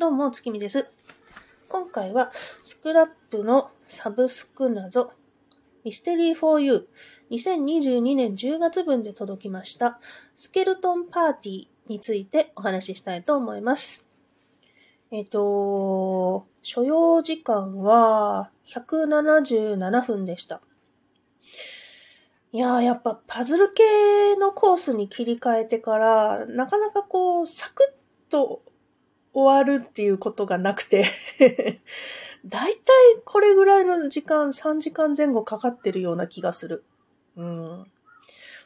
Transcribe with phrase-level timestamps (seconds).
[0.00, 0.86] どうも、月見です。
[1.68, 2.32] 今回は、
[2.62, 5.12] スクラップのサブスク謎、
[5.84, 6.86] ミステリー 4U、
[7.30, 10.00] 2022年10月分で届きました、
[10.34, 14.08] スケルトンパーティーについてお話ししたいと思います。
[15.10, 20.62] えっ、と、所要時間は177分でした。
[22.52, 27.94] いやー、やっぱパズル系のコースに切り替えてから、なかなかこう、サク
[28.28, 28.62] ッと
[29.32, 31.06] 終わるっていうことがなくて
[32.44, 36.84] だいたいこれぐらいの時間、3時間前後かかってるような気がする。
[37.36, 37.86] うん。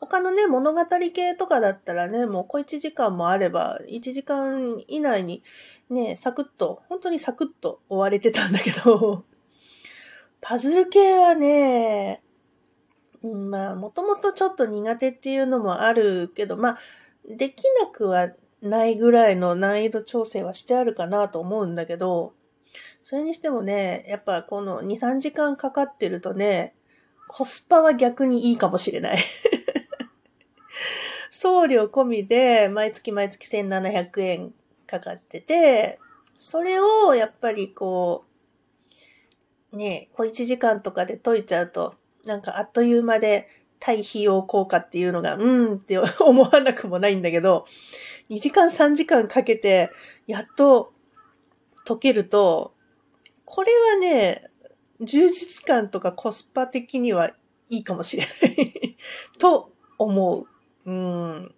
[0.00, 5.42] 他のね、物語系とかだったらね、もう小1時間もあれば、1時間以内に
[5.90, 9.24] ね、サクッと、本当にサクッと終われてたんだけど
[10.40, 12.22] パズル系はね、
[13.22, 16.78] まあ、もともとちょっと苦手っていうのもあるけど、まあ、
[17.28, 18.30] できなくは
[18.62, 22.34] ないぐらいの難易度調整はしてあるかなと思うんだけど、
[23.02, 26.74] それにしてもね、やっぱこの2、3時間かかってるとね、
[27.28, 29.18] コスパは逆にいいかもしれない。
[31.30, 34.54] 送料込みで毎月毎月1700円
[34.86, 36.00] かかってて、
[36.38, 38.24] それをやっぱりこ
[39.72, 43.48] う、ね、小1時間とかで解いちゃうと、なんかあっという間で
[43.80, 47.66] 対費用効果っていうのが、うんって思わなくもないんだけど、
[48.30, 49.90] 2時間3時間かけて、
[50.26, 50.92] やっと
[51.84, 52.74] 解けると、
[53.44, 54.50] これはね、
[55.00, 57.30] 充実感とかコスパ的には
[57.70, 58.96] いいかもしれない
[59.38, 60.46] と思
[60.84, 60.90] う。
[60.90, 61.54] うん。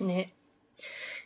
[0.00, 0.34] ね。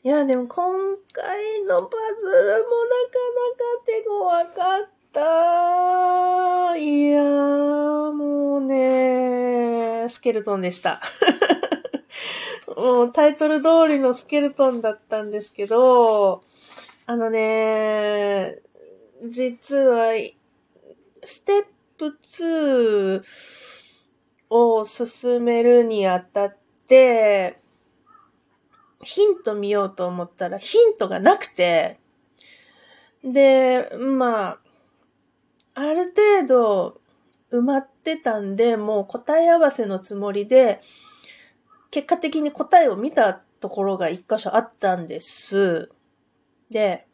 [0.02, 4.20] いや、でも今回のパズルもなかなか手強
[4.54, 6.76] かった。
[6.76, 11.00] いやー、もうね、スケルトンでした。
[12.76, 16.44] もうタイトル通りのスケルトンだったんですけど、
[17.06, 18.58] あのね、
[19.28, 20.12] 実は、
[21.24, 21.64] ステッ
[21.96, 23.22] プ2
[24.50, 27.58] を進めるにあたって、
[29.02, 31.98] ヒント見ようと思ったらヒントがなくて、
[33.24, 34.58] で、まあ、
[35.74, 37.00] ある程度
[37.50, 40.82] 埋まってたんで、もう答え合わせのつもりで、
[41.96, 45.88] 結果的に答えを見たところが一箇所あったんです。
[46.70, 47.06] で、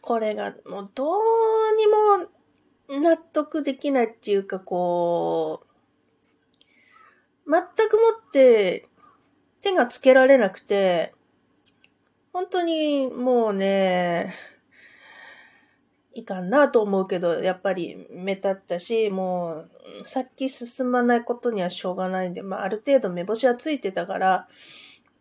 [0.00, 1.18] これがもうどう
[2.88, 5.66] にも納得できないっていうかこ
[7.46, 8.88] う、全くもって
[9.60, 11.12] 手がつけられなくて、
[12.32, 14.34] 本当にもうね、
[16.14, 19.64] いかんなと思うけど、やっぱり目立ったし、も
[20.02, 24.48] う、先進まないことにはしょうがないんで、まあ、ある程度目星はついてたから、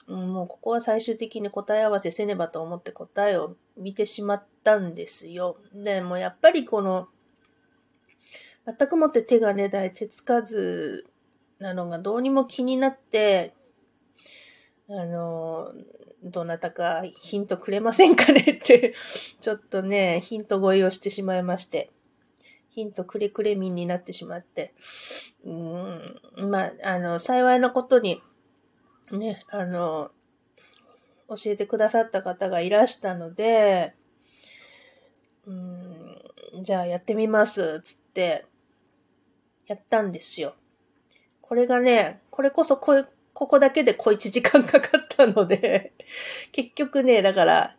[0.08, 5.58] もうここは最終的に答え合わせせねばと思って答えを見てしまったんですよ。
[5.74, 7.08] で、もやっぱりこの、
[8.66, 11.06] 全くもって手が出ない手つかず
[11.60, 13.54] なのがどうにも気になって、
[14.90, 15.72] あの、
[16.24, 18.94] どなたかヒントくれませんかねって
[19.42, 21.92] ちょっとね、ヒント声をしてしまいまして。
[22.70, 24.74] ヒントくれくれ民になってしまって。
[25.44, 28.22] うん、まあ、あの、幸いなことに、
[29.12, 30.12] ね、あの、
[31.28, 33.94] 教えてくださった方がいらしたので、
[35.46, 38.46] うん、じゃあやってみます、つって、
[39.68, 40.56] やったんですよ。
[41.42, 45.94] これがね、これこそこここだけで小1時間かかったので
[46.52, 47.76] 結局ね、だから、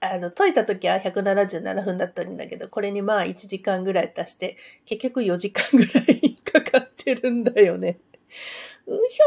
[0.00, 4.56] あの、解いた時は177分だったんだけど、これにまあ1時間ぐらい足して、
[4.86, 7.98] 結局4時間ぐらいかかってるんだよね。
[8.86, 9.18] うひ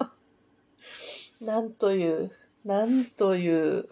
[0.00, 2.32] ょー なんという、
[2.64, 3.88] なんという。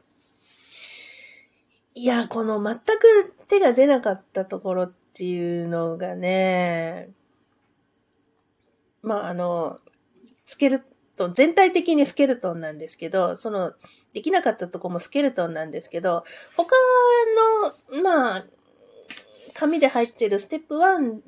[1.95, 7.11] いや、この全く手が出なかったところっていうのがね、
[9.03, 9.79] まああの、
[10.45, 10.85] スケル
[11.17, 13.73] トン、全体的にスケルトンなんですけど、その、
[14.13, 16.25] できなかったとこもスケルトンなんですけど、
[16.57, 16.75] 他
[17.93, 18.45] の、まあ、
[19.55, 21.21] 紙で入ってるステップ1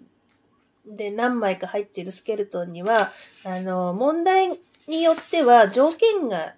[0.87, 3.13] で何枚か入ってるスケルトンには、
[3.45, 6.55] あの、問題によっては条件が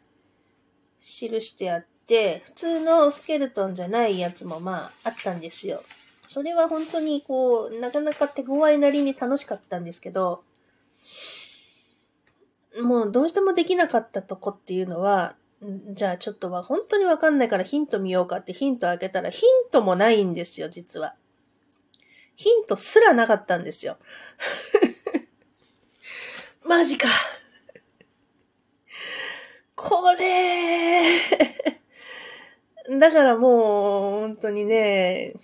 [1.00, 5.82] 記してあって、普通のスケルトンじゃないやつもまああったんですよ。
[6.28, 10.42] それは本当にこう、なかなか手強いなりに楽しかったんですけど、
[12.82, 15.36] もうどうしてもできなかったとこっていうのは、
[15.94, 21.14] じゃあちょっとは本当にわかんないからヒント見ようかってヒントあげたらヒントもないんですよ、実は。
[22.36, 23.96] ヒントすらなかったんですよ。
[26.64, 27.08] マジか。
[29.74, 31.20] これ
[32.98, 35.34] だからもう、本当にね、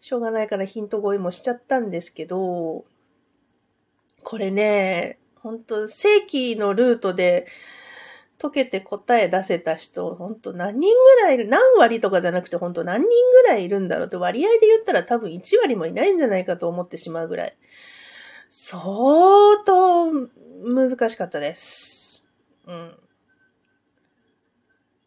[0.00, 2.84] しょうがないからヒント声もしちゃったんですけど、
[4.24, 7.46] これね、本当正規のルートで
[8.38, 17.56] 解けて答え出せた人、本当何人ぐらいいる、何割とかじゃなくて本当何人ぐらいいるんだろうって割合で言ったら多分1割もいないんじゃないかと思ってしまうぐらい。
[18.50, 18.82] 相
[19.64, 20.12] 当
[20.64, 22.26] 難しかったです。
[22.66, 22.98] うん。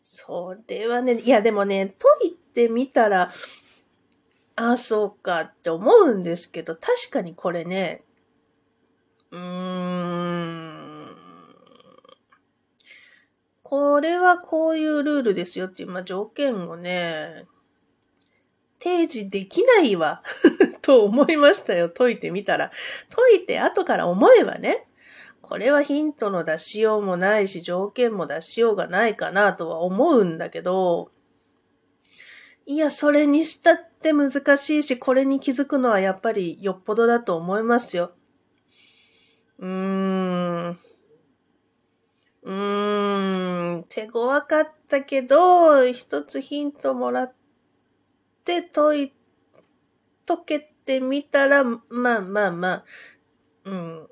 [0.03, 3.33] それはね、いやでもね、解いてみたら、
[4.55, 8.01] ああ、そうかって思うんですけど、確かにこれね、
[9.31, 9.84] うーん、
[13.65, 17.45] これはこういうルールですよっていう、まあ、条件をね、
[18.79, 20.21] 提示できないわ
[20.83, 21.89] と思いましたよ。
[21.89, 22.71] 解いてみたら。
[23.09, 24.85] 解いて後から思えばね、
[25.41, 31.09] これはヒントの出しようもないし、条件も出しようがないかなとは思うんだけど、
[32.67, 38.11] いや、それにしたって難しいし、これに気づくのはやっぱりよっぽどだと思いますよ。
[39.57, 40.79] うーん。
[42.45, 43.83] うーん。
[43.95, 47.33] 手強かったけど、一つヒントもらっ
[48.43, 49.13] て解い、
[50.27, 52.85] 解けてみたら、まあまあまあ、
[53.63, 54.07] うん。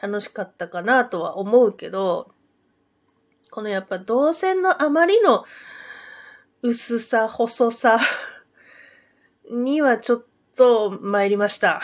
[0.00, 2.34] 楽しかったかなとは思うけど、
[3.50, 5.46] このやっぱ動線のあまりの
[6.60, 7.98] 薄さ、細さ
[9.50, 11.80] にはちょっと参りました。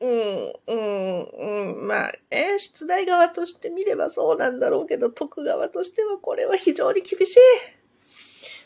[0.00, 1.86] うん、うん、うん。
[1.86, 7.38] まあ、え、出題側として見ればそうなんだろうけど、徳側としてはこれは非常に厳しい。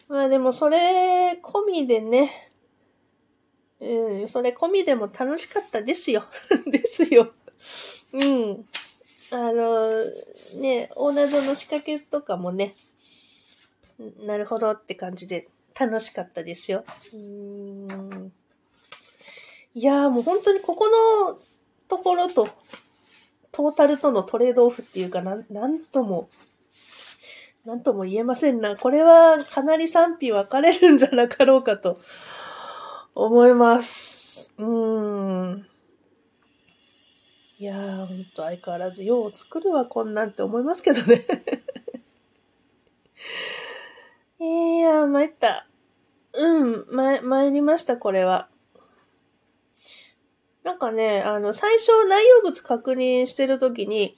[0.08, 2.52] まあでもそれ込みでね、
[3.80, 6.24] うん、それ込みでも楽しかったですよ。
[6.70, 7.32] ですよ。
[8.12, 8.64] うん。
[9.30, 10.04] あの、
[10.60, 12.74] ね、大謎の仕掛けとかもね、
[14.24, 15.48] なるほどって感じで
[15.78, 16.84] 楽しかったですよ。
[17.12, 18.32] うん
[19.76, 21.36] いやーもう本当にここの
[21.88, 22.48] ところと、
[23.50, 26.28] トータルとのトレードオフっていうかなん、なんとも、
[27.64, 28.76] なんとも言えませんな。
[28.76, 32.00] これはかなり賛否分かれるんじゃなかろうかと
[33.16, 34.52] 思います。
[34.58, 35.66] うーん。
[37.58, 41.24] いやー、ほんと相変わらずよう作るわ、こんなんって思いますけどね。
[44.38, 44.44] い
[44.80, 45.66] やー、参った。
[46.32, 48.48] うん、ま、参りました、これは。
[50.64, 54.16] なんかね、あの、最初内容物確認してるときに、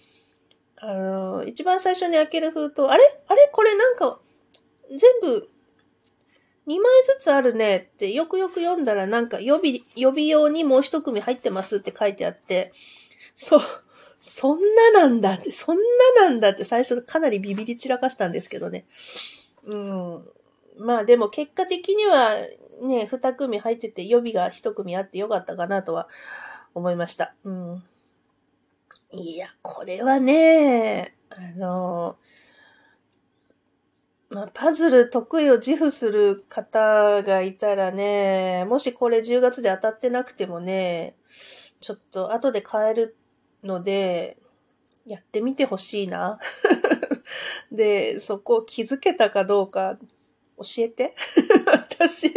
[0.76, 3.02] あの、一番最初に開ける封筒、あれ？
[3.26, 3.50] あれ？
[3.52, 4.20] これなんか、
[4.90, 5.48] 全部
[6.68, 12.72] 2枚ずつあるねってよくよく読んだらなんか予備、予備用にもう一組入ってますって書いてあって、
[13.34, 13.60] そう、
[14.20, 15.76] そんななんだって、そん
[16.16, 18.86] ななんだって最初かなりビビり散らかしたんですけどね。
[19.64, 20.28] うん。
[20.78, 22.36] まあでも結果的には
[22.82, 26.08] ね、二組入ってて予備が一組あってよかったかなとは
[26.74, 27.34] 思いました。
[27.44, 27.84] うん。
[29.12, 32.16] いや、これはね、あの、
[34.28, 41.16] まあ、パズル得意を自負する方がいたらね、もしこれ10月で当たってなくてもね、
[41.80, 43.16] ちょっと後で買える
[43.62, 44.36] ので、
[45.06, 46.40] やってみてほしいな。
[47.70, 49.98] で、そこを気づけたかどうか
[50.58, 51.14] 教えて。
[51.98, 52.32] 私、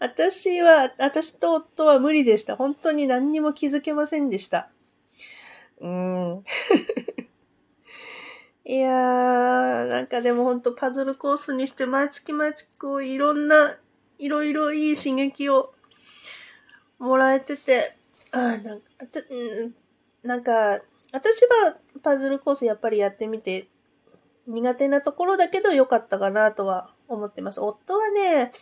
[0.02, 2.56] 私は、私と夫は無理でした。
[2.56, 4.70] 本当に何にも気づけませんでした。
[5.78, 6.44] うん。
[8.64, 13.76] いやー、なんかでもほんとパズルコースにして毎月毎月こういろんな、
[14.18, 15.74] いろいろいい刺激を
[16.98, 17.94] もらえてて、
[18.30, 18.84] あなんか、
[20.22, 20.80] なんか、
[21.12, 23.68] 私はパズルコースやっぱりやってみて
[24.46, 27.60] 苦手なところだけど良かったかなとは思ってます。
[27.60, 28.52] 夫はね、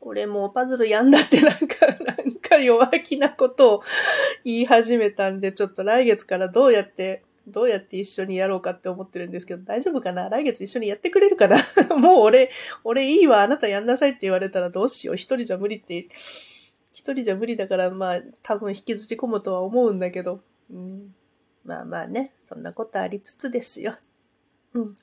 [0.00, 3.82] 俺もうパズルやんだってなんか、なんか弱気なことを
[4.44, 10.28] 言い始めたんで、ちょっと来月からどうやってどうやって一緒にやろうかって思ってるんですけど、大丈夫かな？
[10.28, 11.58] 来月一緒にやってくれるかな？
[11.96, 12.50] もう俺、
[12.84, 15.16] 俺いいわ、あなたやんなさいって言われたらどうしよう。
[15.16, 16.08] 一人じゃ無理って、
[16.92, 20.40] 一人じゃ無理だからまあ多分引きずり込むとは思うんだけど、
[20.70, 21.14] うん、
[21.64, 23.96] まあまあね、そんなことありつつですよ。
[24.74, 24.96] うん。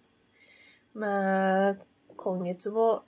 [0.94, 1.76] まあ、
[2.16, 3.04] 今月も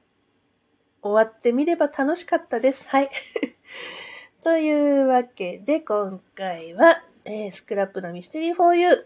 [1.02, 2.88] 終わってみれば楽しかったです。
[2.90, 3.10] はい。
[4.44, 9.06] というわけで、今回は、えー、スクラップのミステリー 4U。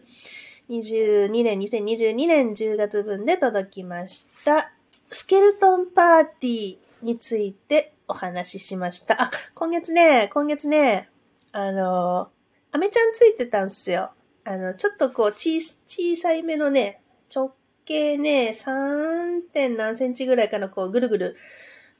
[0.69, 4.71] 22年、2022年10月分で届きました。
[5.09, 9.21] スケルトンパーティーについてお話ししました。
[9.21, 11.09] あ、今月ね、今月ね、
[11.51, 12.29] あの、
[12.71, 14.12] アメちゃんついてたんすよ。
[14.45, 17.01] あの、ちょっとこう、小、小さいめのね、
[17.33, 17.53] 直
[17.85, 19.23] 径ね、3.
[19.53, 21.38] 点何センチぐらいかのこうぐるぐる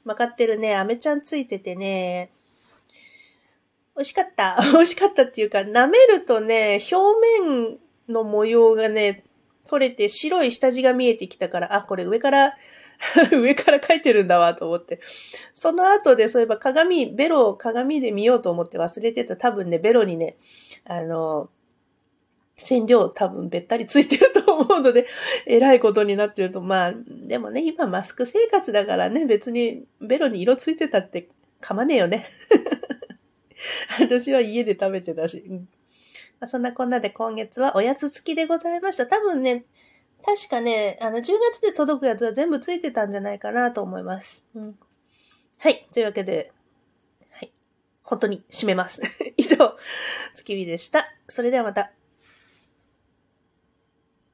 [0.06, 2.32] 巻かってるね、飴ちゃんついててね、
[3.96, 4.58] 美味しかった。
[4.74, 7.78] 美味しかったっていうか、舐めるとね、表面
[8.10, 9.24] の模様がね、
[9.68, 12.58] 取れて白い下地が見えてきたから、あ、これ上から
[13.32, 15.00] 上から書いてるんだわと思って。
[15.54, 19.36] その後でそういえば鏡、ベロを鏡で見ようと思って忘れてた。
[19.38, 20.38] 多分ね、ベロにね、
[20.86, 21.50] あの、
[22.58, 25.08] 染料多分べったりついてると思うので、
[25.48, 31.30] えらいことになってると、まあ、でもね、今マスク生活だからね、別にベロに色ついてたって
[31.60, 32.28] かまねえよね。
[34.00, 35.44] 私は家で食べてたし。
[35.48, 35.68] うん
[36.40, 39.08] まあ、そんなこんなで今月はおやつ付きでございました。
[39.08, 39.64] 多分ね、
[40.26, 44.46] 確かね、あの、10月で届くやつは全部ついてたんじゃないかなと思います。
[44.54, 44.78] うん。
[45.58, 45.88] はい。
[45.94, 46.52] というわけで、
[47.32, 47.52] はい。
[48.04, 49.02] 本当に締めます。
[49.38, 49.78] 以上、
[50.36, 51.06] 月見でした。
[51.30, 51.94] それではまた。